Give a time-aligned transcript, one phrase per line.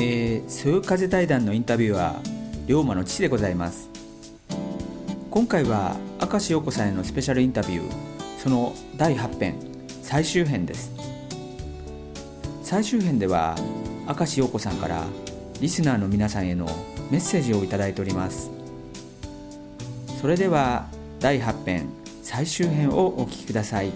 [0.00, 2.20] えー、そよ風対談のインタビューは
[2.68, 3.90] 龍馬の父でございます。
[5.28, 7.90] 今回は明石陽子さんへのスペシャルインタビュー
[8.38, 9.56] その第8編
[10.02, 10.92] 最終編です。
[12.62, 13.56] 最終編では
[14.06, 15.04] 明石陽子さんから
[15.60, 16.66] リスナーの皆さんへの
[17.10, 18.52] メッセージをいただいております。
[20.20, 20.86] それでは
[21.18, 21.88] 第8編
[22.22, 23.90] 最終編をお聞きください。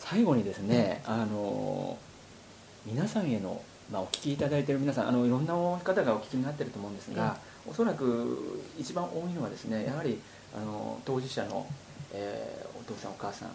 [0.00, 1.96] 最後にですねあの
[2.84, 3.60] 皆さんへの、
[3.92, 7.36] まあ、お聞きいただいている皆さんあのいろんな方がお聞きになっていると思うんですが、
[7.68, 10.18] おそらく一番多いのはですねやはり
[10.54, 11.66] あの当事者の、
[12.12, 13.50] えー、お父さんお母さん、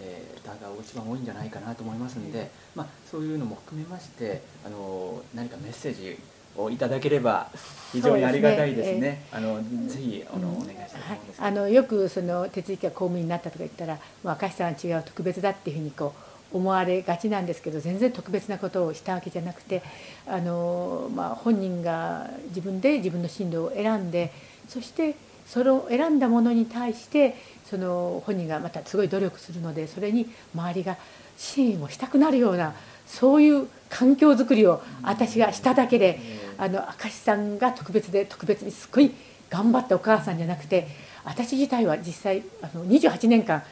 [0.00, 6.18] えー、だが一番多いんじゃないかなと思いますので、まあ、そういうのも含めましてあの何かメッセージ
[6.56, 7.48] をいただければ
[7.92, 8.94] 非常にありがたいですね。
[8.94, 9.22] すね。
[9.32, 19.82] えー、あのぜひあの、お願いしたいと思うんです、はい、あのよくその手続きが公務員になったとか言ったら、まあ、明石さんは違う特別だっていうふうにこう思われがちなんですけど全然特別なことをしたわけじゃなくて
[20.26, 24.32] あの、まあ、本人が自分で自分の進路を選んで
[24.68, 25.16] そして
[25.46, 30.96] それを選んだものに対してその本人がまたすごい努力するのでそれに周りが
[31.36, 32.74] 支援をしたくなるような
[33.06, 36.18] そういう環境づくりを私がしただけで
[36.58, 39.12] あの明石さんが特別で特別にすごい
[39.48, 40.88] 頑張ったお母さんじゃなくて
[41.24, 43.62] 私自体は実際あの28年間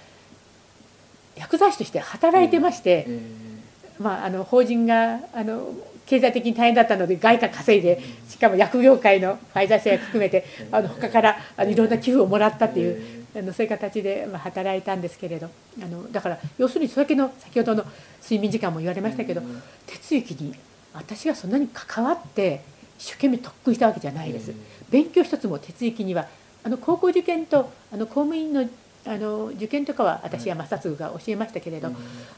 [1.37, 3.07] 薬剤師として働いてまして、
[3.99, 5.75] まあ、あの法人があの
[6.07, 15.49] 経済的に大変だったので外貨稼いでしかも薬業界のファイザー製薬含めてあの他からあのいろんな寄付をもらったっていうあのそういう形で、まあ、働いたんですけれど
[15.83, 17.85] あのだから要するにそれだけの先ほどの
[18.23, 19.41] 睡眠時間も言われましたけど
[19.87, 20.55] 手続きに
[20.93, 22.63] 私がそんなに関わって
[22.99, 24.53] 一生懸命特訓したわけじゃないです。
[24.89, 26.29] 勉強一つも手続きには
[26.63, 28.65] あの高校受験とあの公務員の
[29.07, 31.91] あの受験とかは私は正嗣が教えましたけれど、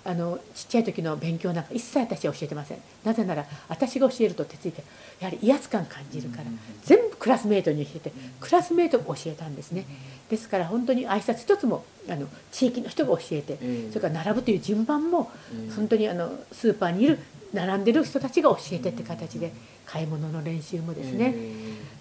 [0.04, 2.78] あのちっちゃい時の勉強なんか一切私は教えてません。
[3.04, 4.82] なぜなら私が教えると手ついて
[5.20, 6.44] やはり威圧感感じるから、
[6.82, 9.86] 全部クラスメートに教えてクラスメートが教えたんですね。
[10.28, 13.58] ですから本当に挨拶一つもあの地域の人が教えて、
[13.90, 15.30] それから並ぶという順番も、
[15.76, 17.20] 本当にあのスーパーにいる
[17.52, 19.52] 並んでる人たちが教えてって形で
[19.86, 21.34] 買い物の練習もですね。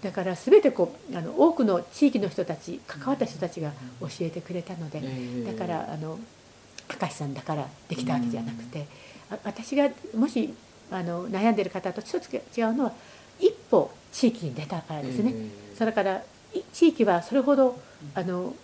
[0.02, 5.00] だから全てこうあの多くの地域の人たち関わった人たちが教えてくれたので
[5.44, 6.18] だからあの
[7.00, 8.86] 明石さんだからできたわけじゃなくて
[9.42, 10.54] 私がもし
[10.90, 12.92] あの悩んでる方と一つ違うのは
[13.40, 15.34] 一歩地域に出たからですね。
[15.76, 16.22] それから
[16.72, 17.78] 地域はそれほど
[18.14, 18.54] あの、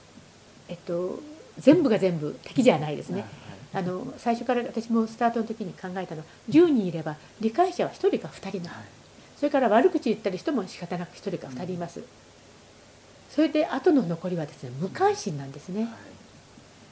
[0.68, 1.20] えっと、
[1.58, 3.24] 全部が全部敵じゃないですね。
[3.74, 8.84] あの最初から私もスタートの時に考えたのは10人いれば理解者は1人か2人な、はい、
[9.42, 12.06] それから悪口言ったり人も仕方なく1人か2人います、うん、
[13.28, 15.90] それで後の残りはですね無関心なんですね、はい、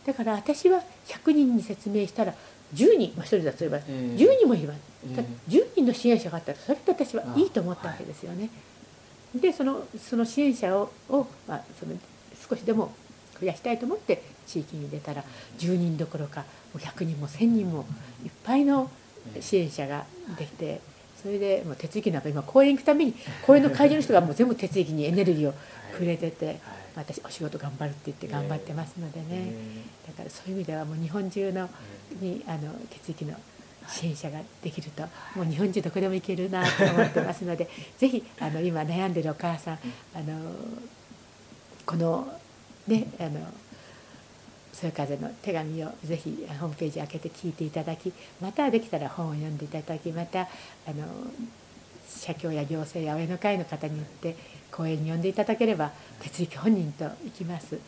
[0.05, 2.35] だから私は100人に説明したら
[2.75, 4.75] 10人、まあ、1人だとすれば10人もいれば、
[5.05, 8.51] えー、10人の支援者があったらそれって私はいいと思ったわけですよね。
[9.33, 11.93] でそのその支援者をを、まあ、その
[12.49, 12.91] 少しでも
[13.41, 15.23] 増やしたいと思って地域に出たら
[15.59, 16.45] 10人どころか
[16.75, 17.87] 100人も1,000人も
[18.25, 18.91] いっぱいの
[19.39, 20.05] 支援者が
[20.37, 20.81] できて
[21.21, 23.15] それでもう手続きなんか今公園行くために
[23.47, 25.55] 公園の会場の人がもう全部手続きにエネルギーを
[25.97, 26.59] くれてて
[26.97, 29.53] 私お仕事頑張るって言って頑張ってますのでね。
[30.07, 31.69] だからそういう意味ではもう日本中の
[32.21, 33.35] にあの手続きの
[33.89, 35.03] 支援者ができると
[35.35, 39.79] もう日本中どこでも行けるなと思ってますので ぜひあの今悩んでるお母さん
[40.15, 40.55] あの
[41.87, 42.33] この
[42.87, 43.41] ねあの
[44.73, 50.45] そよ風の手紙をぜひホームページ開けて聞いていただきまたできたら本を読んでいただきまたあ
[50.93, 51.05] の
[52.09, 54.37] 社協や行政や親の会の方によって
[54.71, 57.79] 講演に呼んでいただければ手続き本人と行きます。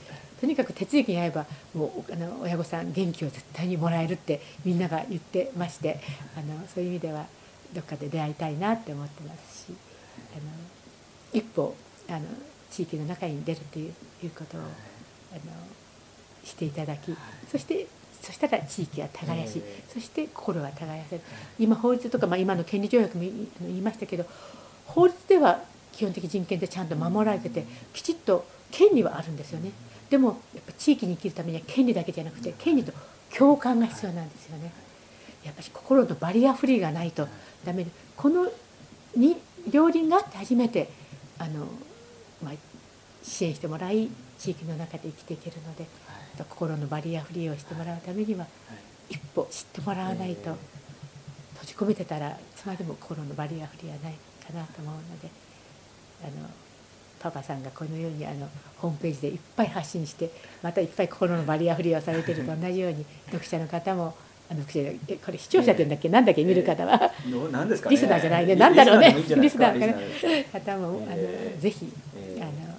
[0.41, 6.00] とにかく手続きに合えばもうあの親御さん元気を絶対にもらえるってみんなが言ってまして
[6.37, 7.26] あのそういう意味では
[7.72, 9.75] どっかで出会いたいなって思ってますし
[10.34, 10.42] あの
[11.32, 11.76] 一歩
[12.09, 12.22] あの
[12.72, 13.92] 地域の中に出るという
[14.37, 14.71] ことをあの
[16.44, 17.15] していただき
[17.50, 17.86] そして
[18.22, 19.60] そしたら地域は耕し、
[19.92, 21.22] そして心は耕せる。
[21.59, 24.24] 今法律とか、まあ、今の権利条約も言いましたけど
[24.86, 25.60] 法律では
[25.91, 29.72] 基本的人権ってちゃんと守られててきちっと権利はあるんですよね。
[30.09, 32.92] でもやっぱ地域に生きるためには権利だけじゃなくて権利と
[33.36, 34.72] 共感が必要なんですよね。
[35.45, 37.27] やっぱり心のバリアフリーがないと
[37.65, 38.48] ダメでこの
[39.16, 39.36] に
[39.71, 40.88] 両輪があって初めて
[41.38, 41.66] あの、
[42.42, 42.54] まあ、
[43.22, 44.09] 支援してもらい
[44.42, 45.86] 地域の中で生きていけるので。
[46.48, 48.47] 心のバリアフリーをしてもらうためには
[49.10, 50.56] 一歩知ってもらわないと
[51.60, 55.28] 閉じ込めてたらいつまでも心のバリアフリーはないかなと思うので
[56.24, 56.48] あの
[57.21, 58.48] パパさんがこのようにあの
[58.78, 60.30] ホームページでいっぱい発信して
[60.62, 64.15] またいっぱい心のバリアフリーをされてると同じように 読者の方も
[64.48, 66.45] ああのえこれ視聴者って言うんだっけ、なんだっけ？
[66.45, 67.97] 見る方は、のなんですかね。
[67.97, 68.54] リスナーじゃないね。
[68.56, 69.15] なんだろうね。
[69.15, 72.72] リスナーでもいいんじゃな方も、あえーのぜひ、えーあの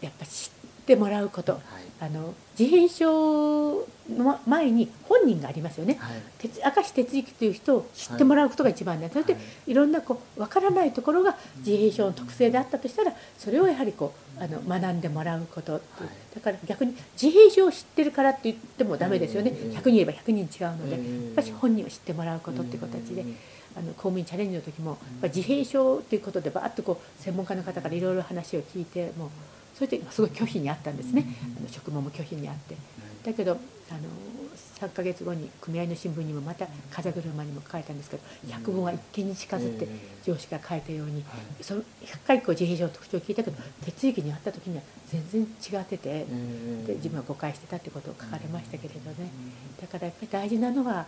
[0.00, 0.50] やっぱ知
[0.82, 1.52] ってもらうこと。
[1.52, 1.62] はい。
[1.98, 5.96] あの自閉症の前に本人がありますよね。
[5.98, 6.22] はい。
[6.38, 23.24] 鉄明石哲之という人を知ってもらうことが一番だ、それでいろんなこう分からないところが自閉症の特性であったとしたらそれをやはりこうあの学んでもらうことっていだから逆に自閉症を知ってるからって言ってもダメですよね、ええ100人いれば100人違うので、ええやっぱり本人を知ってもらうことっていう形で、
[23.76, 29.28] あの公務員チャレンジの時もやっぱり自閉症ということでバーッとこう専門家の方からいろいろ話を聞いてもう
[29.76, 31.26] それですごい拒否にあったんですね、
[31.58, 32.76] あの職務も拒否にあって。
[33.24, 33.52] だけど
[33.90, 34.00] あの
[34.80, 39.88] 3ヶ月後に組合の新聞にもまた風車にも書いたんですけど百聞は一見にしかずって
[40.24, 41.24] 上司が書いたように
[41.62, 46.26] その100回以降自閉症の特徴を聞いたけど鉄域に会った時には全然違ってて
[46.86, 49.30] で自分は誤解してたってことを書かれましたけれどね。
[49.80, 51.06] だからやっぱり大事なのは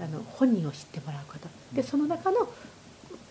[0.00, 1.48] あの本人を知ってもらうこと。
[1.74, 2.46] でその中のあ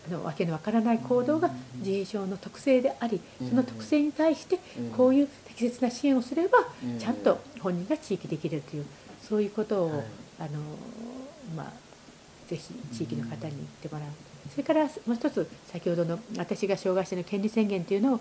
[0.09, 4.59] のわけのわからない行動が自閉症の特性でありその特性に対して
[4.97, 6.59] こういう適切な支援をすれば
[6.99, 8.85] ちゃんと本人が地域できるという
[9.21, 10.03] そういうことを、はい。
[10.39, 10.49] あの
[11.55, 11.71] まあ
[12.47, 13.51] ぜひ地域の方に言っ
[13.81, 14.09] てもらう。
[14.49, 18.19] それからもう一つ先ほどの私が障害者の権利宣言というのを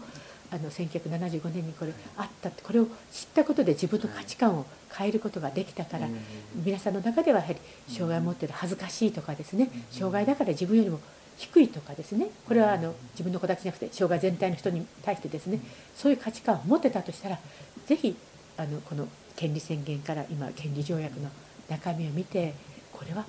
[0.50, 6.08] あの1975年にこれあったってこれを知ったことで自分の価値観を変えることができたから
[6.55, 7.58] 皆さんの中ではやはり
[7.88, 11.00] 障害を持ってる恥ずかしいとかですね障害だから自分よりも
[11.38, 12.26] 低いとかですね。
[12.46, 15.61] これはあの自分の子たちじゃなくて障害全体の人に対してですね。
[15.96, 17.38] そういう価値観を持ってたとしたら
[17.87, 18.17] ぜひ
[18.56, 21.31] あのこの権利宣言から今権利条約の
[21.70, 22.55] 中身を見て
[22.93, 23.25] これは、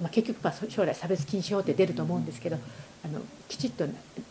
[0.00, 2.56] まあ、結局まあ将来差別禁止法って出ると思うんですけど
[3.04, 3.84] あのきちっと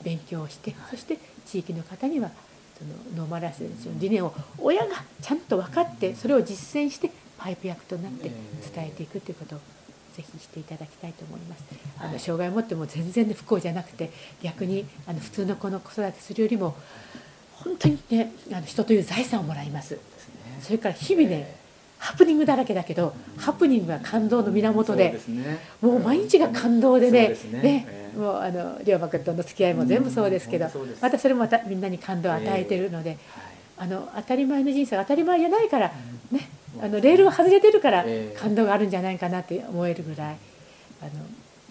[0.03, 2.31] 勉強をしてそして地域の方には
[2.77, 8.31] そのノーマルアセンスの理念を親がちゃんと分かってそれを実践してパイプ役となって
[8.73, 9.59] 伝えていくということを
[10.15, 11.63] ぜひしていただきたいと思います。
[11.99, 14.11] あの障害を持っても全然不幸じゃなくて
[14.41, 16.75] 逆にあの普通の子の子育てするよりも
[17.53, 19.97] 本当にねあの人という財産をもらいます。
[20.61, 21.55] それから日々ね
[21.97, 25.19] ハプニングだらけだけどハプニングが感動の源で
[25.81, 28.03] もう毎日が感動でねね。
[28.13, 30.67] もうあの龍馬君との付き合いも全部そうですけど
[31.01, 33.17] またそれもまたみんなに感動を与えてるので
[33.77, 35.91] あの当たり前の人生が当たり前じゃないから
[36.31, 36.49] ね
[36.81, 38.05] あのレールを外れてるから
[38.39, 40.37] 感動があるんじゃないかなって思えるぐらい
[41.01, 41.11] あの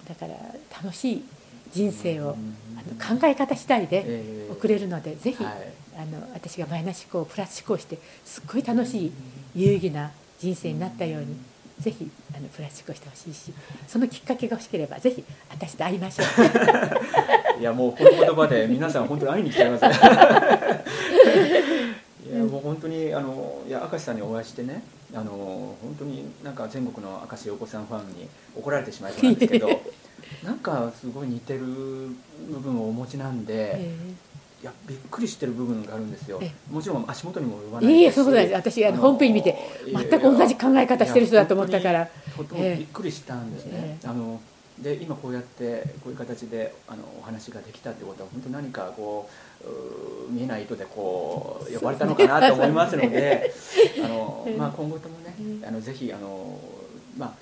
[0.08, 0.34] だから
[0.82, 1.25] 楽しい
[1.72, 2.37] 人生を
[2.76, 9.12] あの考え方次第で送れるのでぜひあの私がマイナス思考プラス思考してすっごい楽しい
[9.54, 11.37] 有意義な人生になったように
[11.78, 13.52] ぜひあのプラス思考してほしいし
[13.88, 16.26] そのきっかけが欲しければぜひ私と会いましょう。
[17.60, 21.81] いやもうこの言葉で皆さん本当に会いに来ちゃいますいやもう
[22.62, 24.82] 本当にあのいや明石さんにお会いしてね
[25.14, 29.69] あの本当になんか全国の明石陽子さんファンに怒られてしまいそうなんですけど
[30.43, 36.41] なんかすごい似てる部分をお持ちなんで、えー、いやびっくりしてる部分があるんですよ。
[36.70, 38.55] もちろん足元にも及ばないいいえそうです。
[38.55, 39.56] 私あのホームページ見て
[39.93, 42.09] 全く同じ考え方してる人だと思ったから。
[42.37, 44.41] とてもびっくりしたんですね、えー、あの
[44.79, 49.32] で今こうやってこういう形であのお話ができたってことは本当何かこう
[50.31, 53.53] 見えない糸でこう呼ばれたのかなと思いますので
[54.03, 55.35] あの、まあ、今後ともね
[55.66, 56.59] あのぜひあの
[57.19, 57.33] まあ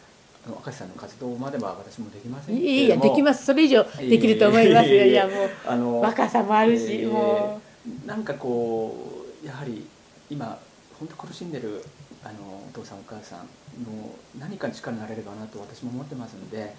[0.49, 3.45] 明石さんの活動までは私もできませんけいやできます。
[3.45, 5.05] それ以上できると思いますよ。
[5.05, 7.71] いやもうあの若さもあるし、えー、もう。
[8.07, 8.95] なんかこ
[9.43, 9.87] うやはり
[10.31, 10.59] 今
[10.99, 11.83] 本当苦しんでる
[12.23, 16.75] あのお父さんお母さんの何かに力になれればなと私も思ってますので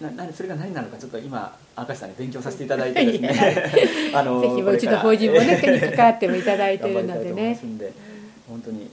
[0.00, 3.64] ななそれが何なのかちょっと今明石さんに勉強させていただいてですね。
[4.14, 7.58] あの ぜひうちの法人もねに関わってもいただいてるのでね。
[8.48, 8.88] 本当に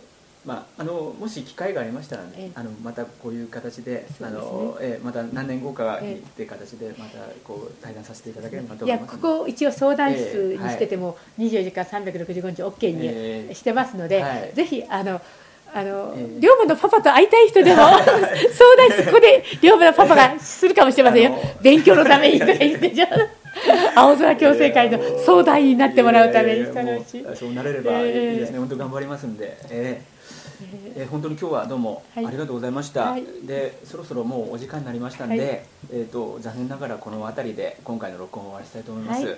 [0.46, 15.20] まあ、あのもし機会がありましたら、ね、ええ、あのまたこういう形で、ね、あのえまた何年後かにっていう形でまたこう対談させていただければと思いますいやここ一応相談室にしてても、えー、24時間365日 OK にしてますので、はい、ぜひあの
[15.74, 21.38] あの、えー、龍馬のパパと会いたい人でも相談室ここで龍馬のパパがするかもしれませんよ。
[21.62, 23.08] 勉強のためにとか言ってじゃ
[23.96, 29.58] 青空共生会の相談員になってもらうために、えー、そうなれればいいですね、本当頑張りますんで。
[29.70, 30.16] えー
[30.96, 35.48] えー、本当に今日はどうもありがとうございました、はい、でそろそろもうお時間になりましたんで、はい、
[35.92, 39.38] えーと、残念ながらこの辺りで今回の録音を終わりしたいと思います、はい、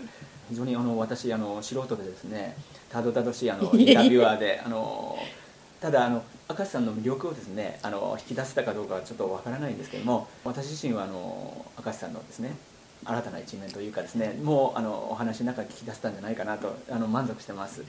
[0.50, 2.56] 非常にあの私あの素人でですね
[2.90, 5.18] たどたどしいあのインタビュアーであの
[5.82, 12.56] ただあの明石さんの魅力をですねあの引き出せたかどうかはちょっとわからないんですけども私自身はあの明石さんのですね
[13.06, 17.84] 新たな一面というかですねもうあのお話の中聞き出せたんじゃないかなとあの満足してます。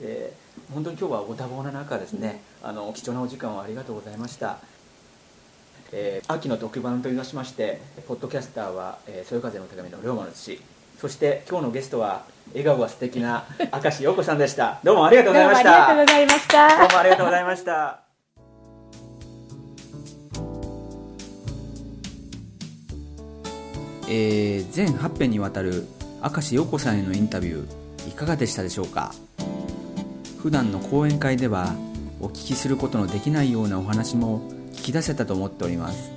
[0.00, 0.32] で
[0.72, 4.58] 本当に今日はご多忙な中ですねあの貴重なお時間をありがとうございました、
[5.92, 10.60] えー秋の特番といたしましてポッドキャスターは「えーそよ風の手紙」の龍馬の父。
[11.02, 14.78] そして今日のゲストは笑顔が素敵な明石陽子さんでした。
[14.84, 16.68] どうもありがとうございましどうもありがとうたございました。
[16.68, 18.02] どうもありがとうございました。
[24.06, 25.88] えー全8編にわたる
[26.22, 29.12] 明石陽子さんへのインタビューいかがでしたでしょうか？
[30.40, 31.74] 普段の講演会では
[32.20, 36.12] お聞きすることのできないようなお話も聞き出せたと思っております。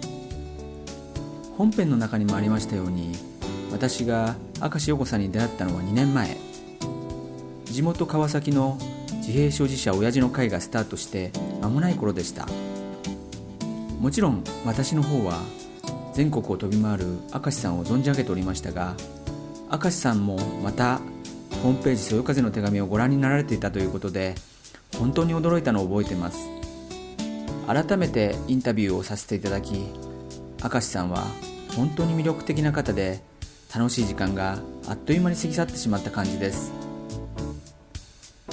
[1.57, 3.13] 本編の中にもありましたように
[3.75, 6.37] 私が明石陽子さんに出会ったのは2年前。
[7.65, 8.77] 地元川崎の
[9.17, 12.47] 自閉所持者親父の会がスタートして間もない頃でした。
[13.99, 15.41] もちろん私の方は
[16.13, 18.95] 全国を飛び回る明石さんを存じ上げておりましたが
[19.69, 21.01] 明石さんもまた
[21.61, 24.35] ホームページ「そよ風の手紙」をご覧になられていたということで
[24.97, 26.37] 本当に驚いたのを覚えてます。
[27.67, 29.73] 改めてインタビューをさせていただき
[30.63, 31.27] 明石さんは
[31.75, 33.19] 本当に魅力的な方で
[33.75, 36.71] 楽しい時間があっという間に過ぎ去ってしまった感じです。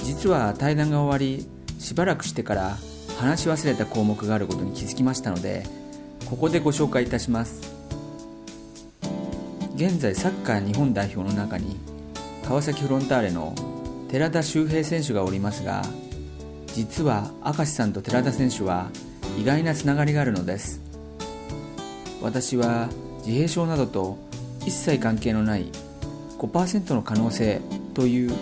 [0.03, 1.47] 実は対談が終わり
[1.79, 2.77] しばらくしてから
[3.19, 5.65] 話し忘れた項目があることに気づきましたので
[6.29, 7.61] ここでご紹介いたします。
[9.77, 11.77] 現在サッカー日本代表の中に
[12.45, 13.55] 川崎フロンターレの
[14.11, 15.83] 寺田修平選手がおりますが
[16.67, 18.91] 実は明石さんと寺田選手は
[19.39, 20.81] 意外なつながりがあるのです。
[22.21, 22.89] 私は
[23.19, 24.19] 自閉症などと
[24.67, 25.71] 一切関係のない
[26.39, 27.61] 5%の可能性
[27.95, 28.33] という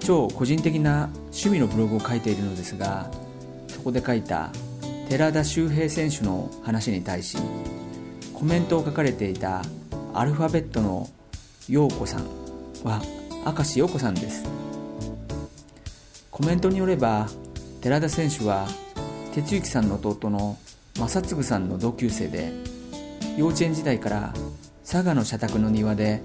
[0.00, 3.10] 超個人的な趣味のブログを書いているのですが
[3.68, 4.50] そこで書いた
[5.08, 7.38] 寺田修平選手の話に対し
[8.34, 9.62] コメントを書かれていた
[10.14, 11.08] アルファベットの
[11.68, 12.24] 陽子さん
[12.84, 13.02] は
[13.44, 14.44] 明石陽子さんです。
[16.38, 17.28] コメントによれば
[17.80, 18.68] 寺田選手は
[19.34, 20.56] 哲之さんの弟の
[20.96, 22.52] 正嗣さんの同級生で
[23.36, 24.32] 幼稚園時代から
[24.90, 26.22] 佐賀の社宅の庭で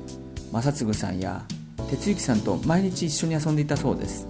[0.53, 1.43] 正嗣さんや
[1.89, 4.25] 哲之さんと毎日一緒に遊んでいたそうです。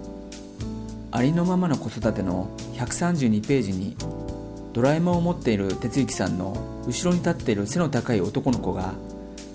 [1.12, 3.96] ありのままの子育ての132ページに
[4.72, 6.52] ドラえもんを持っている哲之さんの
[6.84, 8.94] 後ろに立っている背の高い男の子が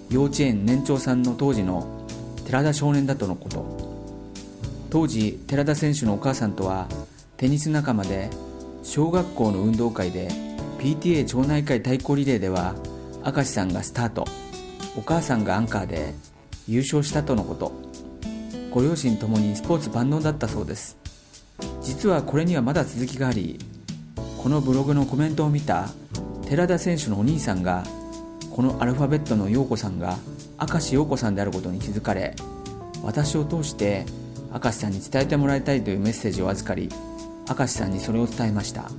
[0.09, 1.85] 幼稚園年長さんの当時の
[2.45, 3.65] 寺田少年だとのこと。
[4.89, 6.87] 当時寺田選手のお母さんとは
[7.35, 8.29] テニス仲間で
[8.83, 10.29] 小学校の運動会で
[10.77, 12.75] PTA 町内会対抗リレーでは
[13.25, 14.48] 明石さんがスタート。
[14.95, 16.13] お母さんがアンカーで
[16.67, 17.71] 優勝したとのこと。
[18.71, 20.97] ご両親ともにスポーツ万能だったそうです。
[21.81, 23.59] 実はこれにはまだ続きがあり
[24.37, 25.89] このブログのコメントを見た
[26.47, 27.83] 寺田選手のお兄さんが
[28.51, 30.17] このアルファベットの陽子さんが
[30.59, 32.35] 明石陽子さんであることに気づかれ
[33.03, 34.05] 私を通して
[34.53, 36.89] 明石さんに伝えてもらいたいというメッセージを預かり
[37.49, 38.89] 明石さんにそれを伝えました。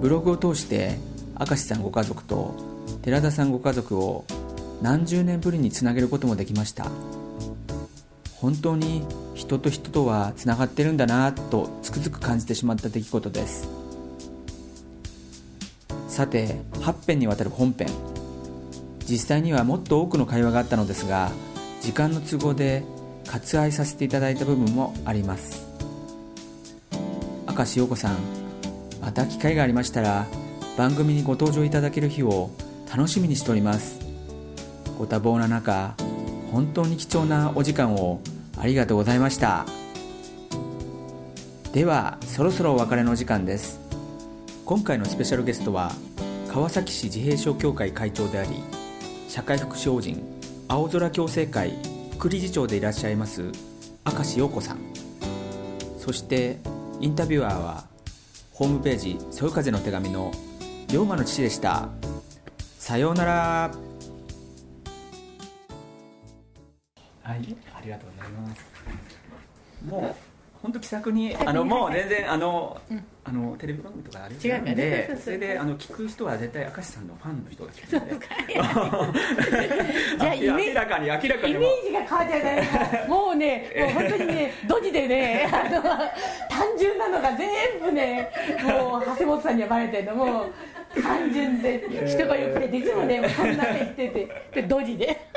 [0.00, 0.98] ブログを通して
[1.38, 2.54] 明石さんご家族と
[3.02, 4.24] 寺田さんご家族を
[4.82, 6.90] 何十年ぶりにつなげることもできました。
[8.34, 13.68] 本当に人と人とはつながってるんだなとつくづく感じてしまった出来事です。
[16.08, 17.86] さて8編にわたる本編。
[19.08, 21.30] 実際にはもっと多くの会話があったのですが
[21.80, 22.82] 時間の都合で
[23.26, 25.64] 割愛させていただいた部分もあります。
[27.48, 28.16] 明石陽子さん
[29.00, 30.26] また機会がありましたら
[30.76, 32.50] 番組にご登場いただける日を
[32.90, 34.01] 楽しみにしております。
[34.98, 35.94] ご多忙な中
[36.50, 38.20] 本当に貴重なお時間を
[38.58, 39.66] ありがとうございました。
[41.72, 43.80] ではそろそろお別れの時間です。
[44.66, 45.90] 今回のスペシャルゲストは
[46.52, 48.62] 川崎市自閉症協会会長であり
[49.28, 50.22] 社会福祉法人
[50.68, 51.78] 青空共生会
[52.12, 53.50] 副理事長でいらっしゃいます
[54.04, 54.78] 明石陽子さん。
[55.98, 56.58] そして
[57.00, 57.84] インタビュアーは
[58.52, 60.30] ホームページ「そよ風の手紙」の
[60.88, 61.88] 龍馬の父でした。
[62.78, 63.91] さようなら。
[67.22, 67.56] はい。
[67.74, 68.64] ありがとうございます。
[69.84, 70.14] もう
[70.62, 72.80] 本当気さくにあのもう全然あの、
[73.24, 74.74] あのテレビ番組とかあります違うからね。
[74.74, 78.14] でそれであの聞く人は絶対明石さんのファンの人が聞くので
[80.18, 82.42] じゃあ明らかに明らかにイメージが変わっちゃう
[82.90, 85.82] から もうねもう本当にねドジでねあの
[86.48, 88.30] 単純なのが全部ね
[88.62, 90.14] もう長谷本さんにはバレてるの。
[90.14, 90.52] もう
[91.02, 94.28] 単純で人がよくていつもねもうそんなって言ってて。
[94.52, 95.31] でドジで。